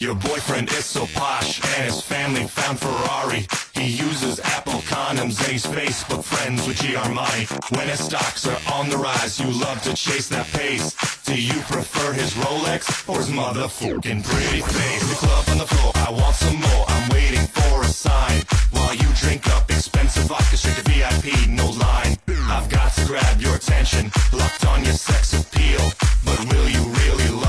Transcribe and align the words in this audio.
Your 0.00 0.14
boyfriend 0.14 0.70
is 0.70 0.86
so 0.86 1.04
posh 1.12 1.60
and 1.76 1.84
his 1.84 2.00
family 2.00 2.44
found 2.46 2.80
Ferrari. 2.80 3.46
He 3.74 3.84
uses 3.84 4.40
Apple 4.40 4.80
condoms 4.88 5.36
and 5.40 5.52
he's 5.52 5.66
Facebook 5.66 6.24
friends 6.24 6.66
with 6.66 6.80
G 6.80 6.94
Armani. 6.94 7.44
When 7.76 7.86
his 7.86 8.02
stocks 8.02 8.46
are 8.46 8.58
on 8.72 8.88
the 8.88 8.96
rise, 8.96 9.38
you 9.38 9.50
love 9.50 9.82
to 9.82 9.92
chase 9.92 10.30
that 10.30 10.46
pace. 10.46 10.96
Do 11.24 11.38
you 11.38 11.52
prefer 11.68 12.14
his 12.14 12.32
Rolex 12.32 13.06
or 13.10 13.18
his 13.18 13.28
motherfucking 13.28 14.24
pretty 14.24 14.62
face? 14.62 15.04
The 15.10 15.26
club 15.26 15.44
on 15.50 15.58
the 15.58 15.66
floor, 15.66 15.92
I 15.96 16.10
want 16.10 16.34
some 16.34 16.56
more. 16.56 16.84
I'm 16.88 17.10
waiting 17.10 17.46
for 17.48 17.82
a 17.82 17.88
sign. 17.88 18.40
While 18.70 18.94
you 18.94 19.08
drink 19.20 19.46
up 19.54 19.70
expensive 19.70 20.24
vodka 20.24 20.56
straight 20.56 20.76
to 20.76 20.82
VIP, 20.88 21.46
no 21.50 21.68
line. 21.72 22.16
I've 22.48 22.70
got 22.70 22.94
to 22.94 23.04
grab 23.04 23.38
your 23.38 23.54
attention, 23.54 24.10
locked 24.32 24.64
on 24.64 24.82
your 24.82 24.94
sex 24.94 25.34
appeal. 25.34 25.92
But 26.24 26.40
will 26.50 26.70
you 26.70 26.84
really 26.88 27.39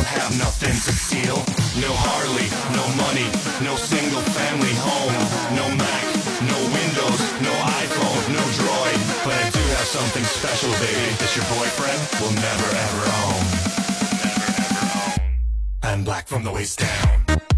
don't 0.00 0.16
have 0.16 0.38
nothing 0.38 0.72
to 0.72 0.92
steal. 0.96 1.36
No 1.76 1.92
Harley, 1.92 2.48
no 2.72 2.84
money, 2.96 3.28
no 3.60 3.76
single 3.76 4.24
family 4.32 4.72
home, 4.80 5.12
no 5.52 5.66
Mac, 5.76 6.04
no 6.48 6.56
Windows, 6.72 7.20
no 7.44 7.52
iPhone, 7.84 8.22
no 8.32 8.42
Droid. 8.56 9.00
But 9.24 9.36
I 9.36 9.50
do 9.52 9.60
have 9.76 9.88
something 9.98 10.24
special, 10.24 10.72
baby, 10.80 11.08
that 11.20 11.30
your 11.36 11.44
boyfriend 11.52 12.00
will 12.16 12.32
never 12.32 12.68
ever 12.88 13.04
own. 13.24 13.42
Never 14.24 14.48
ever 14.56 14.88
own. 14.88 15.20
I'm 15.82 16.04
black 16.04 16.26
from 16.28 16.44
the 16.44 16.52
waist 16.52 16.78
down. 16.78 17.49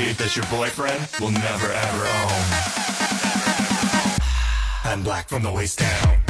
Special, 0.00 0.14
that 0.24 0.36
your 0.36 0.46
boyfriend 0.46 1.08
will 1.20 1.30
never 1.30 1.66
ever 1.72 2.06
own. 2.06 2.40
I'm 4.84 5.02
black 5.02 5.28
from 5.28 5.42
the 5.42 5.52
waist 5.52 5.78
down. 5.78 6.29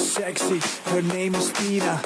sexy. 0.00 0.60
Her 0.90 1.02
name 1.02 1.34
is 1.34 1.52
Tina. 1.52 2.02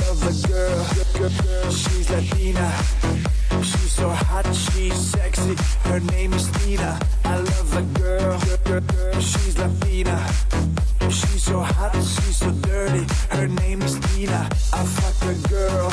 love 0.00 0.22
a 0.22 0.48
girl. 0.48 1.70
She's 1.70 2.10
Latina. 2.10 2.72
She's 3.62 3.92
so 3.92 4.08
hot, 4.08 4.46
she's 4.54 4.94
sexy. 4.94 5.54
Her 5.88 6.00
name 6.00 6.32
is 6.32 6.50
Tina. 6.58 6.98
I 7.24 7.38
love 7.38 7.76
a 7.76 7.82
girl. 7.98 8.38
She's 9.20 9.58
Latina. 9.58 10.16
She's 11.10 11.42
so 11.42 11.60
hot, 11.60 11.94
she's 11.94 12.36
so 12.36 12.50
dirty. 12.50 13.04
Her 13.30 13.48
name 13.48 13.82
is 13.82 13.98
Tina. 14.00 14.48
I 14.72 14.84
fuck 14.84 15.18
a 15.30 15.48
girl. 15.48 15.90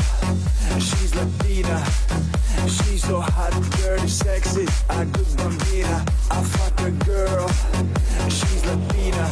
She's 0.80 1.16
Latina. 1.16 2.25
She's 2.68 3.04
so 3.04 3.20
hot, 3.22 3.52
dirty, 3.78 4.08
sexy. 4.08 4.66
I 4.90 5.04
do 5.06 5.24
bambina. 5.38 6.02
I 6.32 6.44
fuck 6.44 6.82
a 6.82 6.92
girl. 7.06 7.48
She's 8.30 8.66
Latina. 8.66 9.26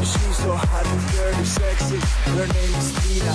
She's 0.00 0.36
so 0.36 0.52
hot, 0.54 0.86
dirty, 1.12 1.44
sexy. 1.44 2.00
Her 2.30 2.46
name 2.46 2.74
is 2.80 2.92
Tina. 3.00 3.34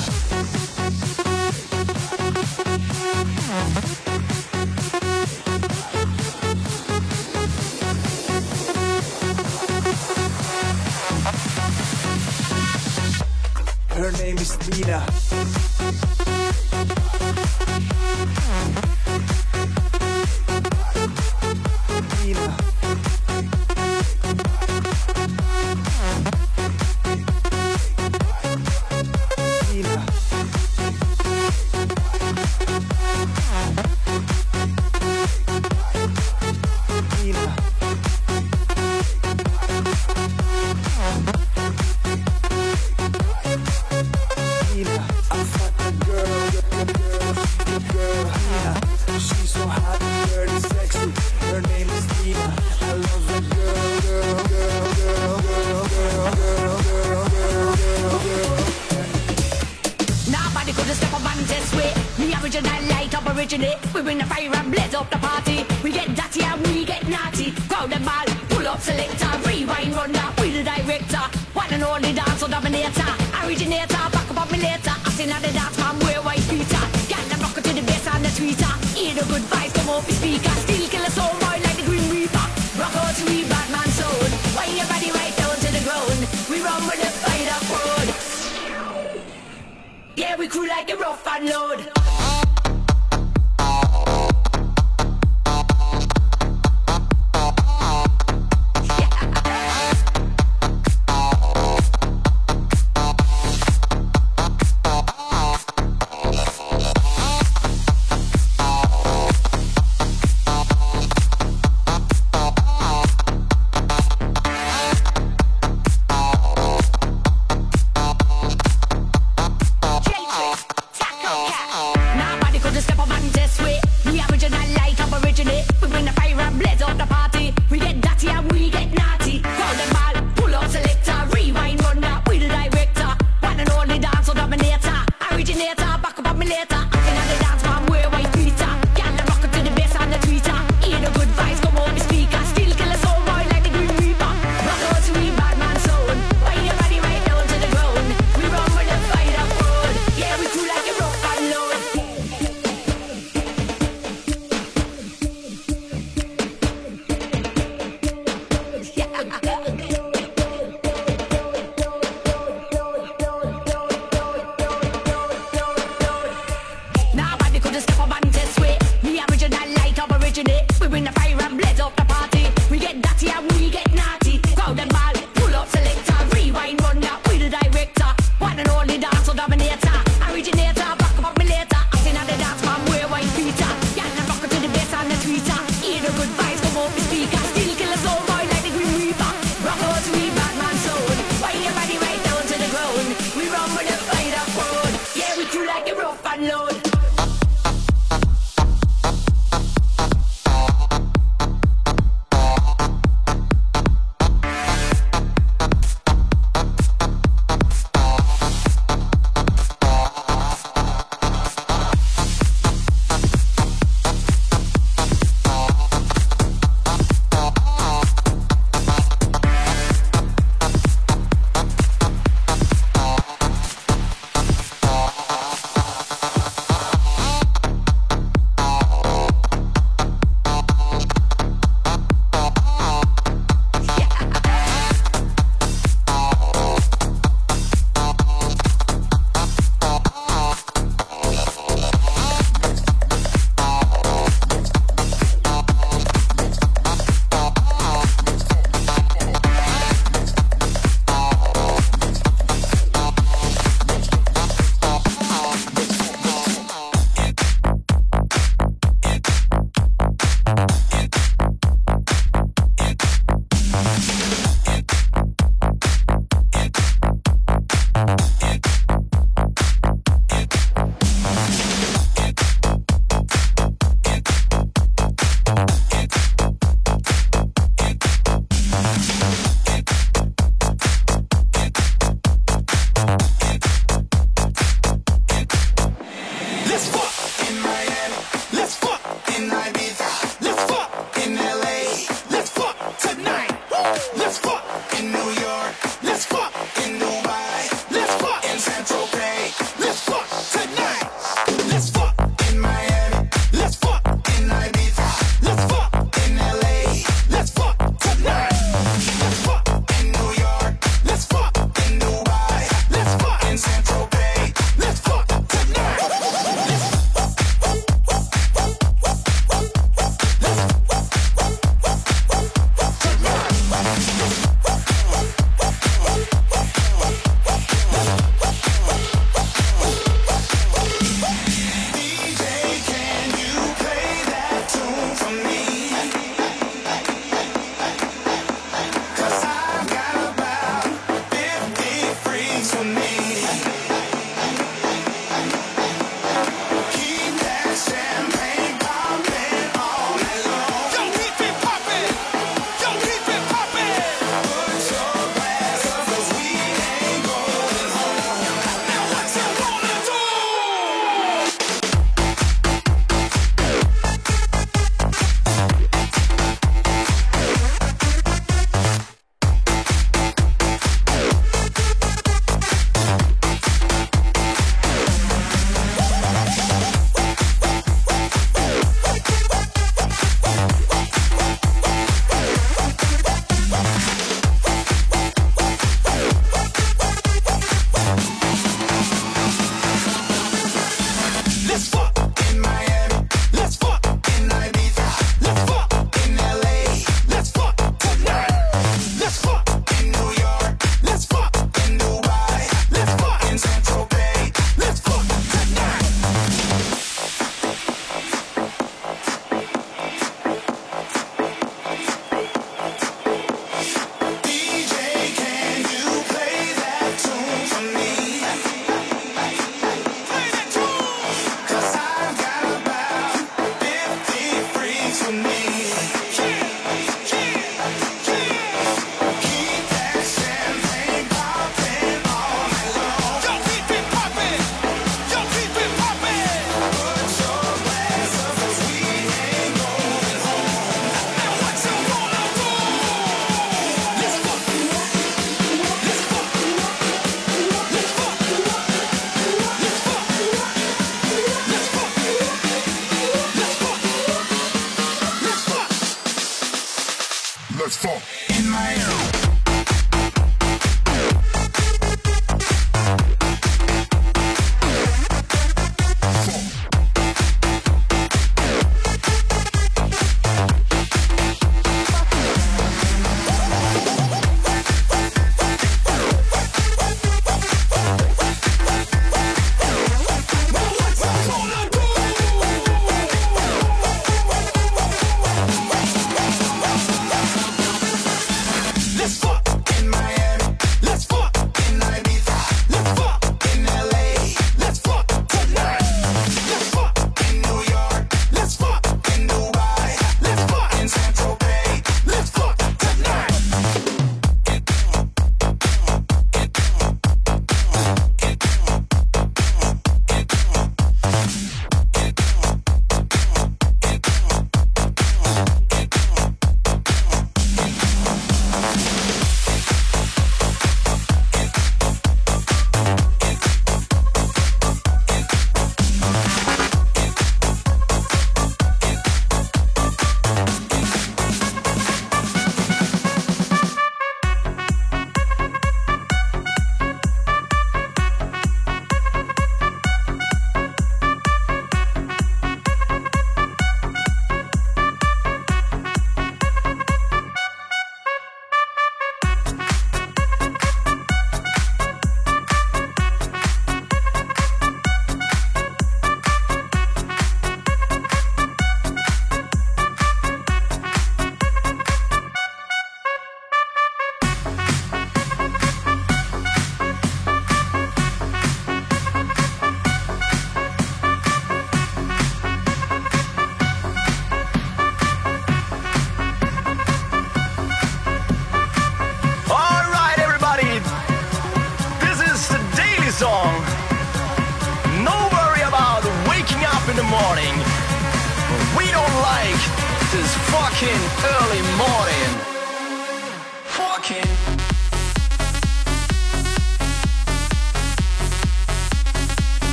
Her 13.96 14.12
name 14.12 14.38
is 14.38 14.58
Tina. 14.58 15.45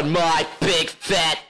on 0.00 0.10
my 0.12 0.46
big 0.60 0.88
fat 0.88 1.49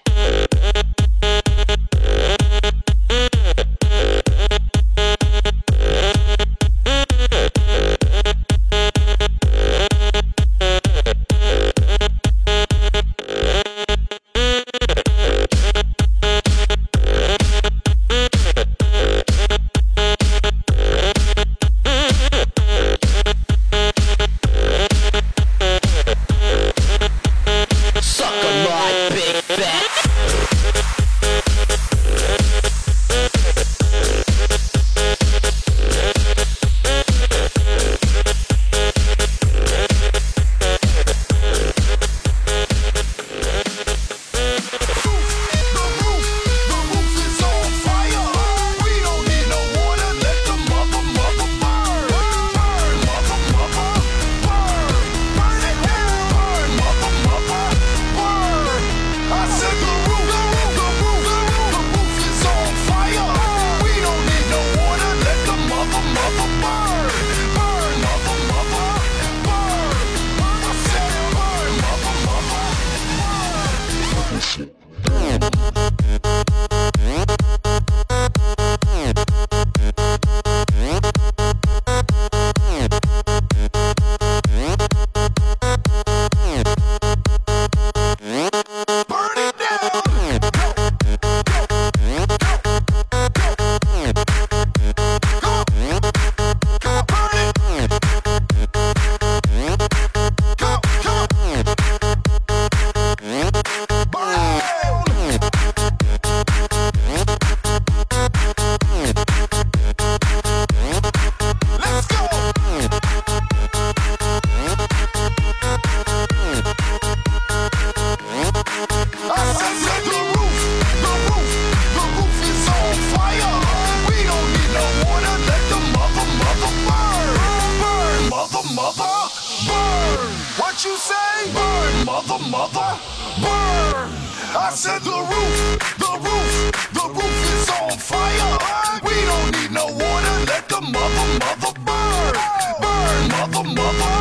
mother, 140.81 141.27
mother, 141.41 141.73
mother 141.87 142.35
burn. 142.81 143.29
Mother, 143.29 143.65
mother, 143.77 144.15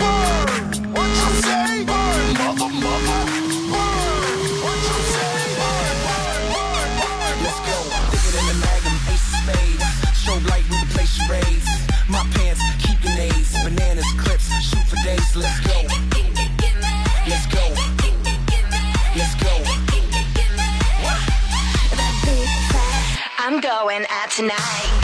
burn. 0.00 0.92
What 0.92 1.10
you 1.20 1.30
say? 1.42 1.84
Burn, 1.84 2.26
mother, 2.34 2.70
mother. 2.82 3.20
What 4.64 4.78
you 4.88 4.98
say? 5.14 5.34
Let's 7.44 7.60
go. 7.68 7.76
Thicker 8.10 8.32
than 8.36 8.46
the 8.50 8.56
magnum, 8.64 8.98
ace 9.12 9.26
of 9.26 9.38
spades. 9.38 9.84
My 12.08 12.22
pants 12.34 12.62
keep 12.78 12.98
grenades, 13.02 13.52
bananas, 13.62 14.10
clips, 14.18 14.48
shoot 14.62 14.86
for 14.86 14.96
days. 15.04 15.36
Let's 15.36 15.60
go. 15.60 15.78
Let's 17.28 17.46
go. 17.46 17.64
Let's 19.16 19.34
go. 19.36 19.50
I'm 23.38 23.60
going 23.60 24.04
out 24.10 24.30
tonight. 24.30 24.99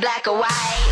black 0.00 0.26
or 0.26 0.38
white. 0.38 0.91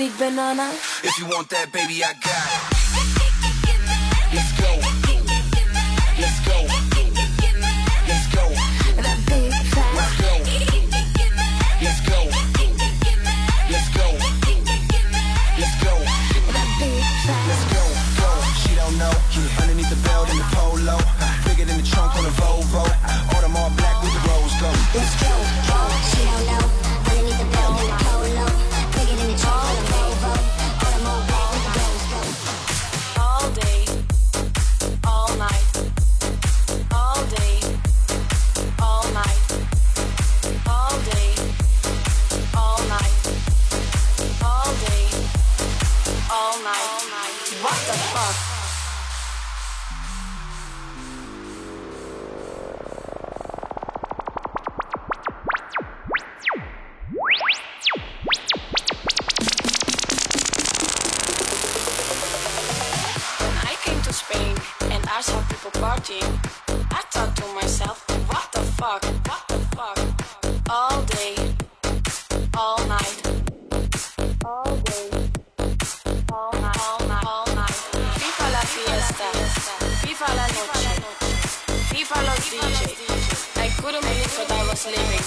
big 0.00 0.16
banana? 0.16 0.70
If 1.04 1.18
you 1.18 1.26
want 1.26 1.50
that, 1.50 1.70
baby, 1.72 2.02
I 2.02 2.14
got 2.14 2.69
it. 2.69 2.69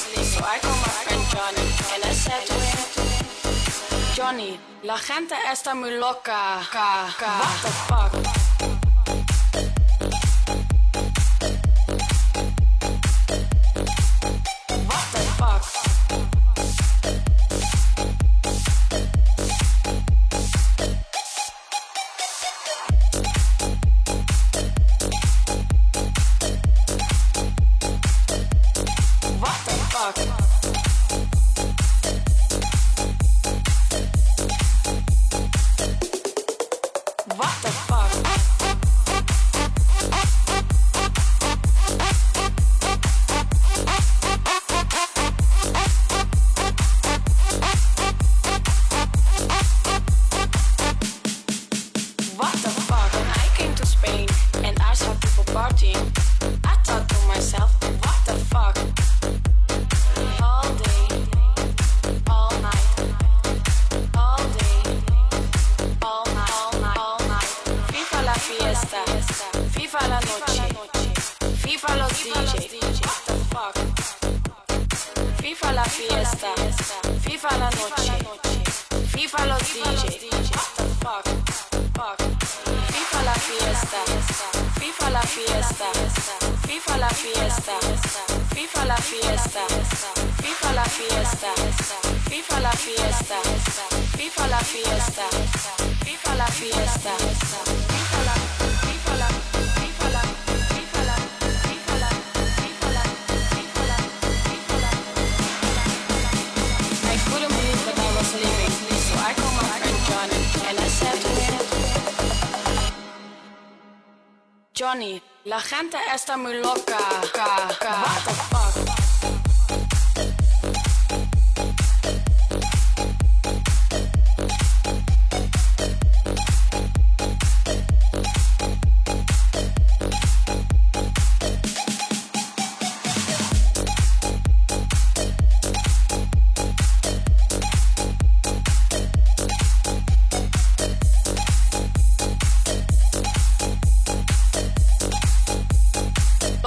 So 0.04 0.44
I 0.44 0.60
call 0.60 0.76
my 0.76 0.94
friend 1.04 1.24
Johnny 1.32 1.68
and 1.94 2.04
I 2.04 2.12
said 2.12 2.46
to 2.48 2.54
him, 2.54 2.80
Johnny, 4.14 4.60
la 4.84 4.98
gente 4.98 5.34
está 5.50 5.74
muy 5.74 5.92
loca. 5.98 6.60
What 6.74 7.62
the 7.62 7.70
fuck? 7.88 8.33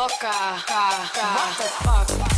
loca. 0.06 0.30
What 0.68 1.56
the 1.58 2.16
fuck? 2.18 2.35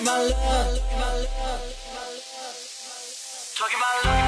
Talking 0.00 0.08
about 0.08 0.30
love. 0.30 0.80
Talking 3.54 3.76
about 3.76 4.04
love. 4.06 4.19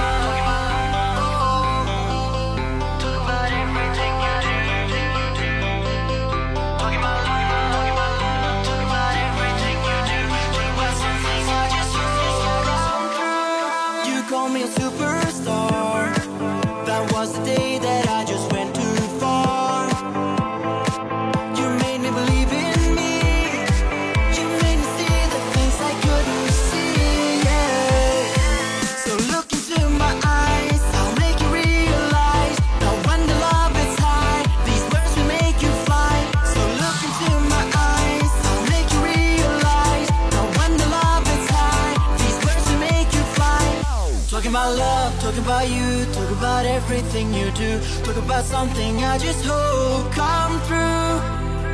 about 45.42 45.68
you, 45.68 46.04
talk 46.12 46.30
about 46.30 46.64
everything 46.66 47.34
you 47.34 47.50
do 47.52 47.80
Talk 48.04 48.16
about 48.16 48.44
something 48.44 49.02
I 49.02 49.18
just 49.18 49.44
hope 49.44 50.06
come 50.12 50.60
through 50.68 51.18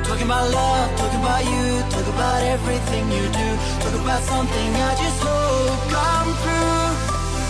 Talking 0.09 0.25
about 0.27 0.51
love, 0.51 0.89
talk 0.97 1.13
about 1.13 1.45
you, 1.45 1.81
talk 1.93 2.07
about 2.15 2.43
everything 2.43 3.05
you 3.13 3.25
do 3.29 3.49
Talk 3.85 3.95
about 4.01 4.23
something 4.23 4.69
I 4.89 4.93
just 4.97 5.21
hope 5.21 5.81
come 5.93 6.31
through 6.41 6.89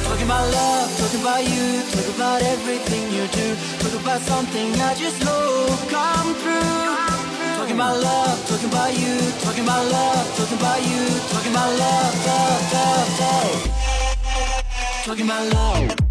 Talking 0.06 0.26
about 0.26 0.46
love, 0.50 0.88
talking 0.98 1.20
about 1.20 1.44
you, 1.46 1.66
talk 1.94 2.08
about 2.16 2.42
everything 2.42 3.04
you 3.14 3.24
do 3.38 3.46
Talk 3.78 3.94
about 4.00 4.20
something 4.22 4.74
I 4.80 4.94
just 4.94 5.22
hope 5.22 5.82
come 5.88 6.34
through 6.42 6.88
Talking 7.58 7.76
about 7.76 7.96
love, 8.02 8.38
talking 8.48 8.70
about 8.70 8.92
you, 8.98 9.14
talking 9.44 9.62
about 9.62 9.84
love, 9.86 10.26
talking 10.36 10.58
about 10.58 10.80
you, 10.82 11.02
talking 11.30 11.52
about 11.52 11.70
love, 11.78 12.14
love, 12.26 12.72
love, 12.74 13.20
love. 13.20 13.88
Talking 15.04 15.24
about 15.24 15.52
love. 15.52 16.07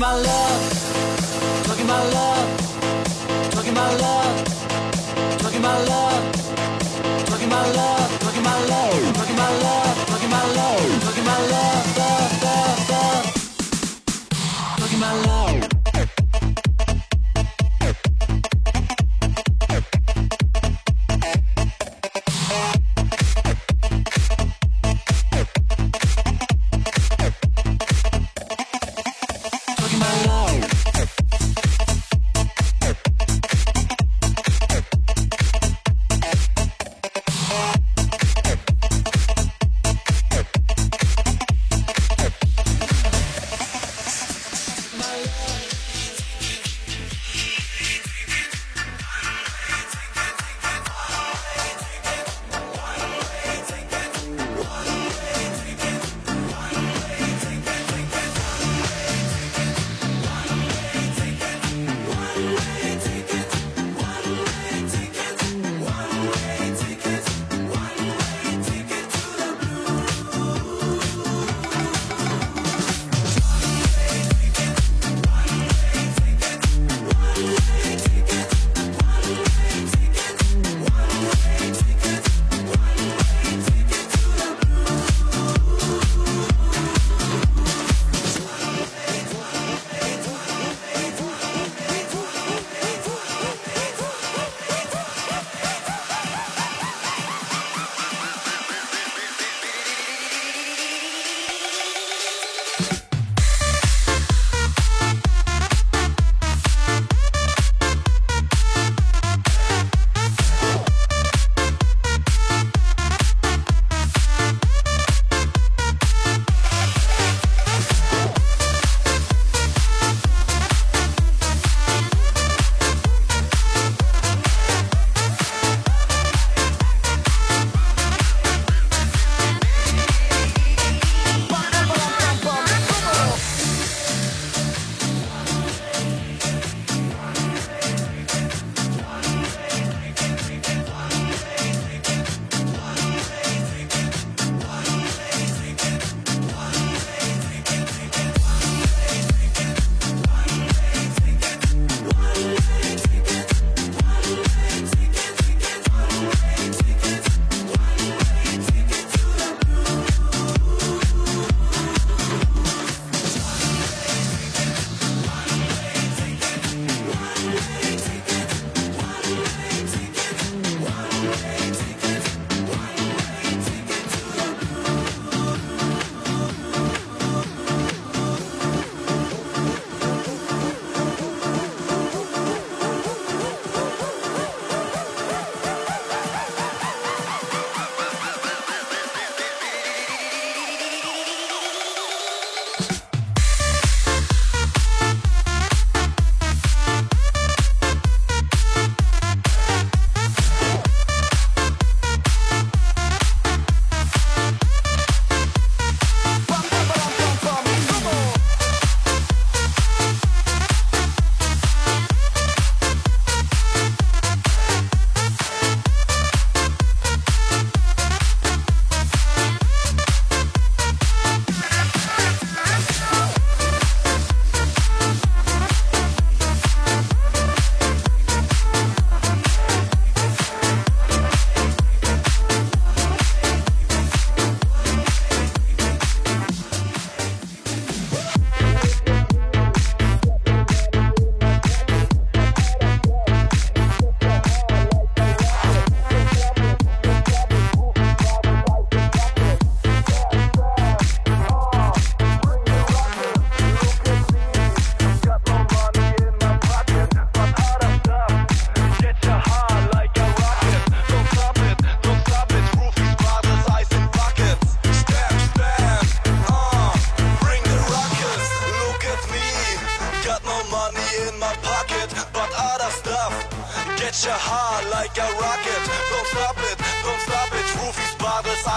my 0.00 0.14
love. 0.14 0.39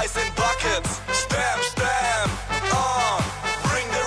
in 0.03 0.27
buckets. 0.35 0.99
Uh, 2.75 3.21
bring 3.69 3.87
the. 3.87 4.03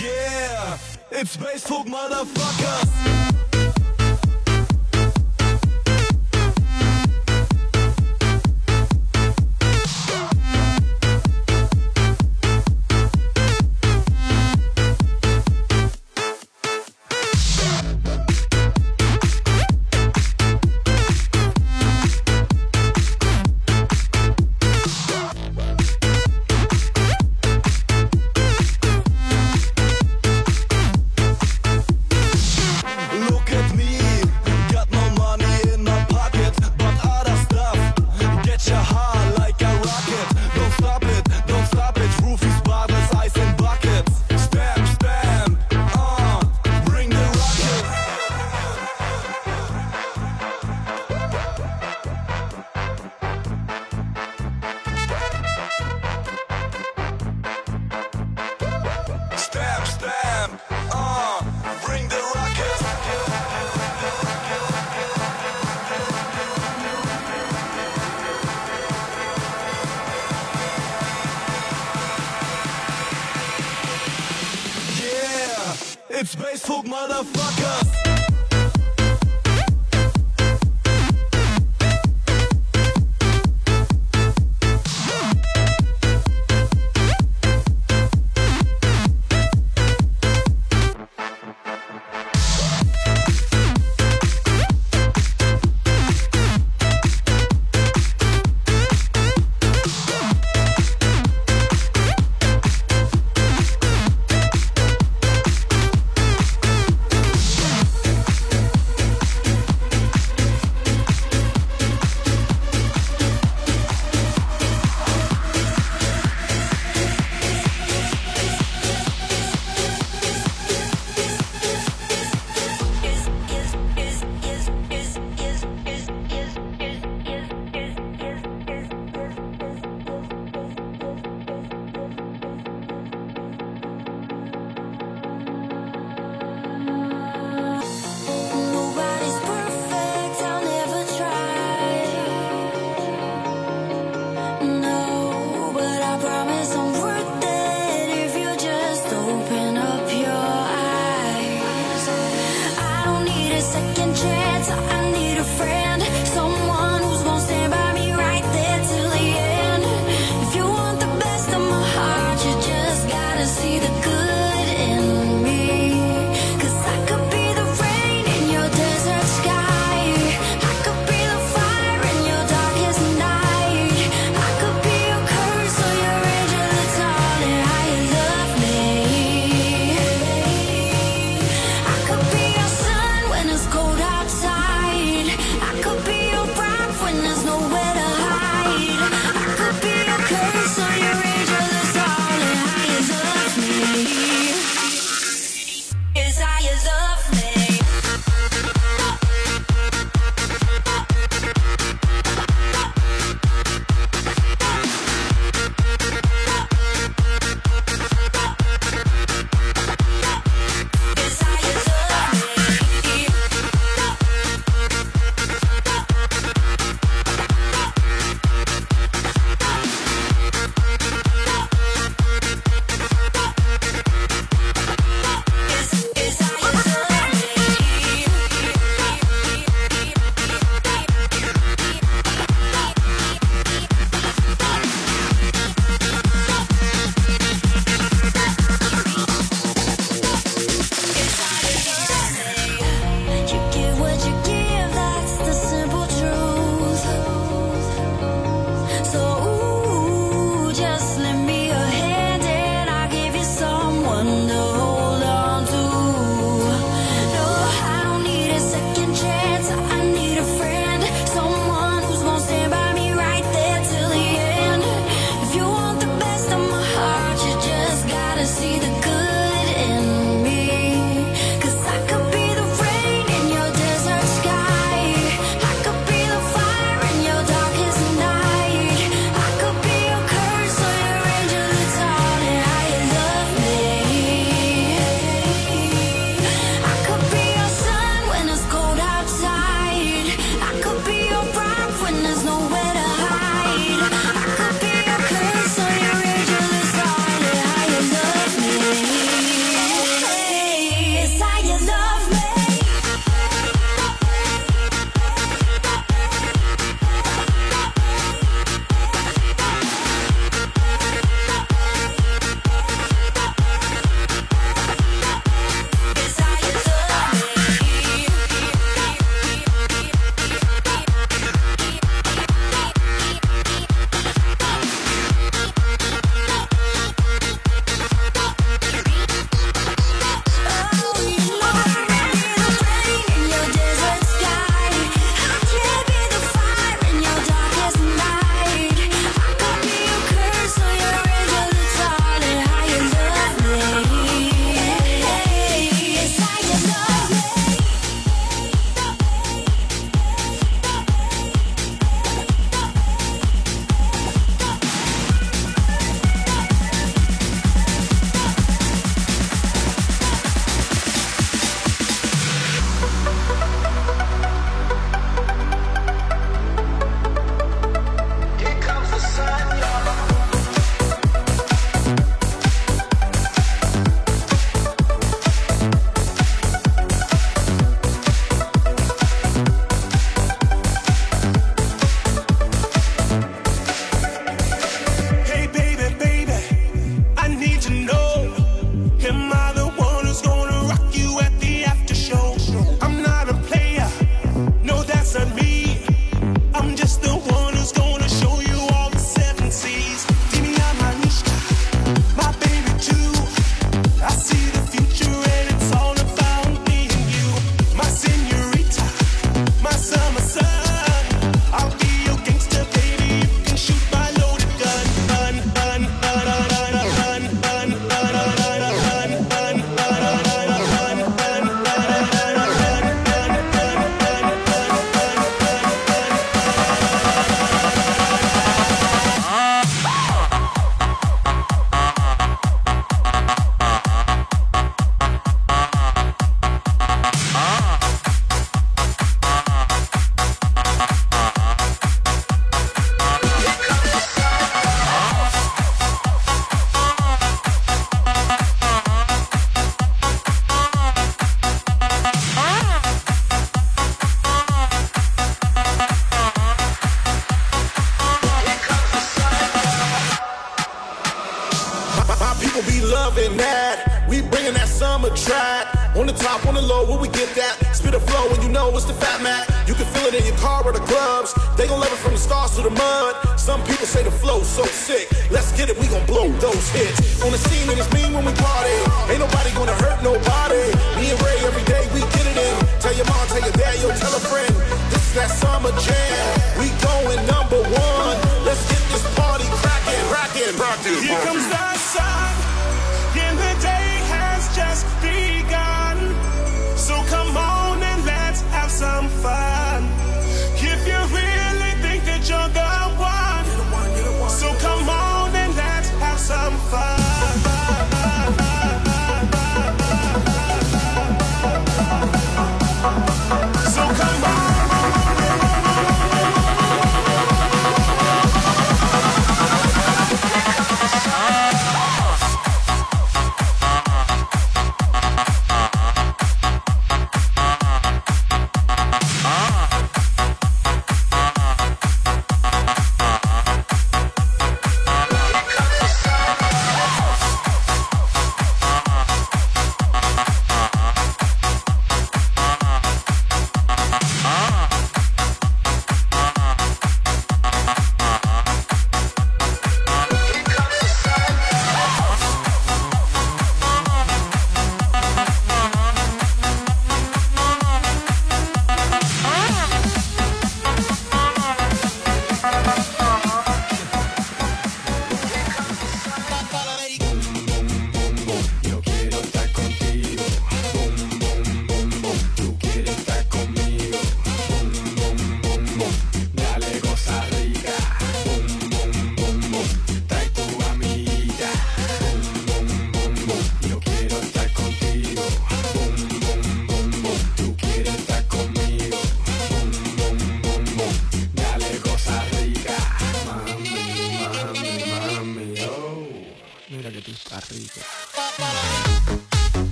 Yeah, 0.00 0.78
it's 1.10 1.36
Basefug, 1.36 1.86
motherfucker. 1.86 2.65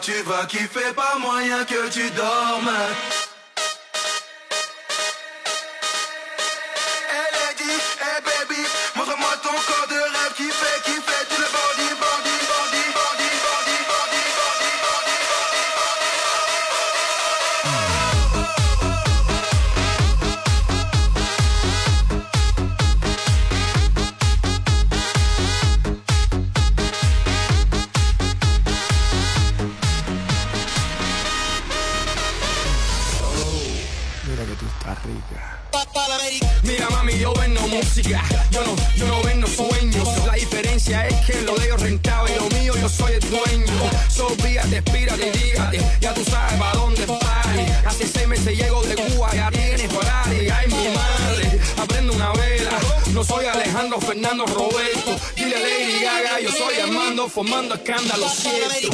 tu 0.00 0.12
vas 0.26 0.46
kiffer, 0.46 0.92
pas 0.94 1.18
moyen 1.18 1.64
que 1.64 1.88
tu 1.90 2.10
dormes. 2.10 3.13
música. 37.74 38.22
Yo 38.50 38.64
no, 38.64 38.76
yo 38.96 39.06
no 39.06 39.22
vendo 39.22 39.46
sueños. 39.46 40.08
La 40.26 40.34
diferencia 40.34 41.06
es 41.06 41.14
que 41.26 41.42
lo 41.42 41.54
de 41.56 41.66
ellos 41.66 41.80
rentado 41.80 42.26
y 42.28 42.34
lo 42.38 42.48
mío 42.58 42.74
yo 42.80 42.88
soy 42.88 43.14
el 43.14 43.20
dueño. 43.20 43.74
Sobíate, 44.08 44.76
espírate 44.76 45.28
y 45.28 45.38
dígate. 45.38 45.80
Ya 46.00 46.14
tú 46.14 46.24
sabes 46.24 46.54
para 46.58 46.72
dónde 46.72 47.06
party. 47.06 47.64
Hace 47.84 48.06
seis 48.06 48.28
meses 48.28 48.56
llego 48.56 48.82
de 48.84 48.94
Cuba, 48.94 49.30
ya 49.34 49.50
tienes 49.50 49.92
Ferrari. 49.92 50.48
Ay, 50.50 50.66
mi 50.68 50.88
madre, 50.94 51.60
aprendo 51.76 52.12
una 52.12 52.32
vela. 52.32 52.78
No 53.12 53.24
soy 53.24 53.46
Alejandro 53.46 54.00
Fernando 54.00 54.46
Roberto. 54.46 55.16
Dile 55.36 55.58
Lady 55.58 56.04
Gaga, 56.04 56.40
yo 56.40 56.50
soy 56.50 56.78
Armando, 56.80 57.28
formando 57.28 57.74
escándalo 57.74 58.28
cierto. 58.28 58.88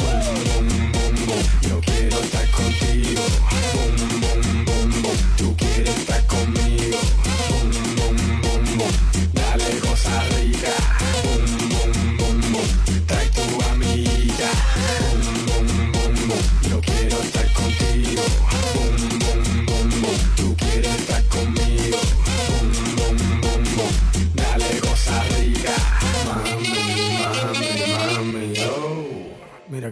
Yo 1.69 1.79
quiero 1.81 2.19
estar 2.19 2.49
contigo. 2.51 3.21
Boom, 3.73 4.21
boom, 4.21 4.65
boom, 4.65 5.01
boom, 5.01 5.17
tú 5.37 5.55
quieres 5.57 5.97
estar 5.97 6.25
contigo. 6.25 6.30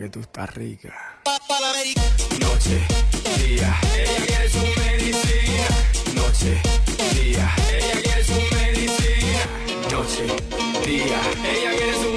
tú 0.10 0.22
estás 0.22 0.54
rica. 0.56 1.20
Noche, 2.40 2.88
día, 3.38 3.80
ella 3.96 4.26
quiere 4.26 4.50
su 4.50 4.60
medicina. 4.80 5.68
Noche, 6.16 6.62
día, 7.14 7.56
ella 7.72 8.02
quiere 8.02 8.24
su 8.24 8.34
medicina. 8.56 9.42
Noche, 9.92 10.26
día, 10.86 11.22
ella 11.44 11.72
quiere 11.78 11.94
su 11.94 12.09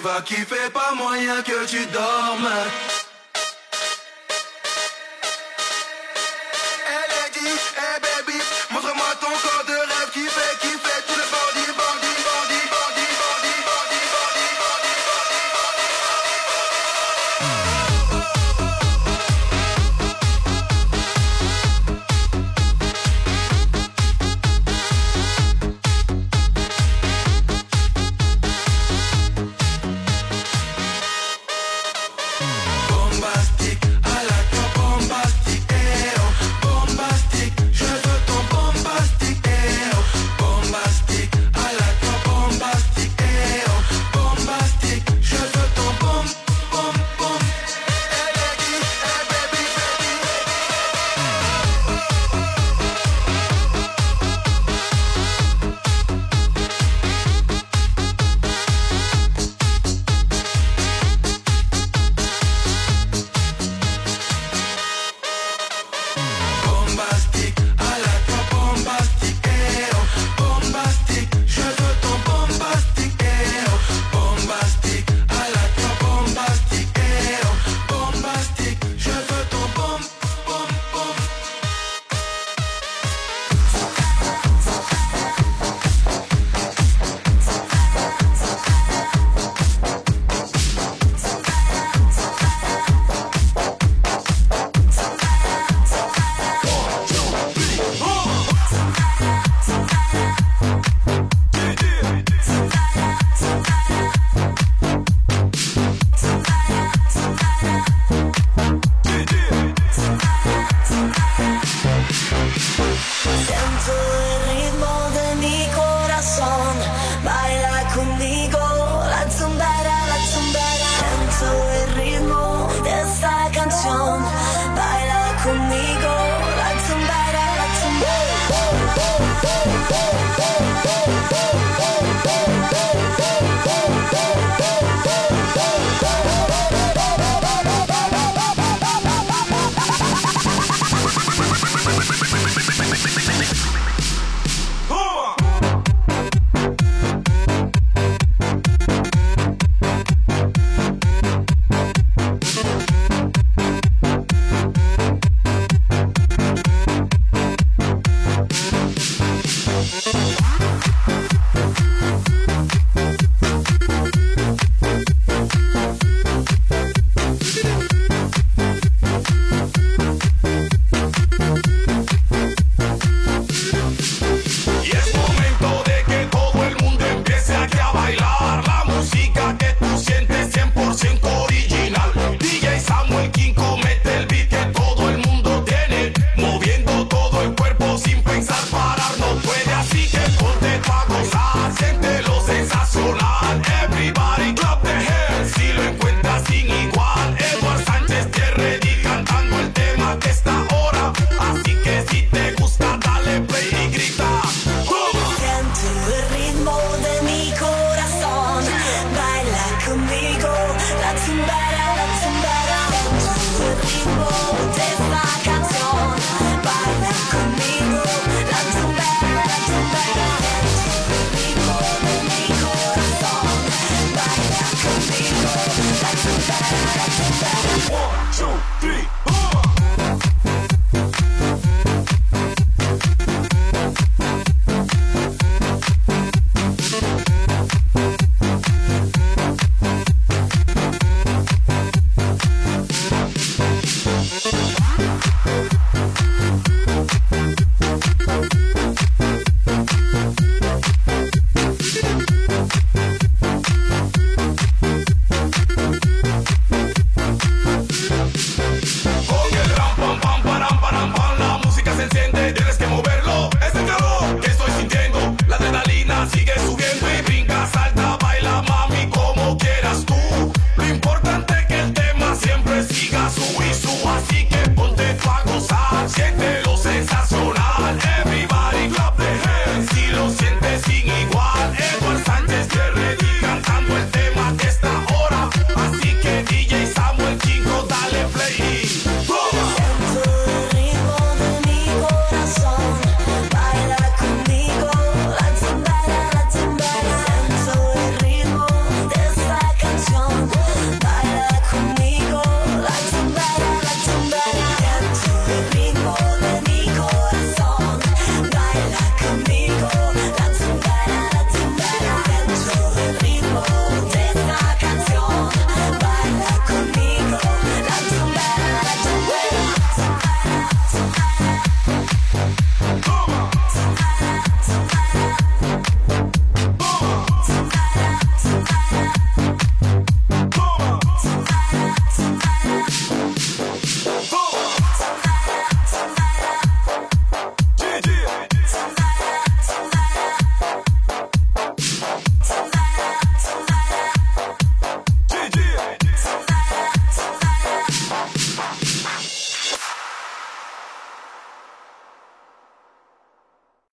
vas 0.00 0.22
kiffer, 0.22 0.70
pas 0.72 0.94
moyen 0.94 1.42
que 1.42 1.66
tu 1.66 1.84
dormes. 1.92 2.07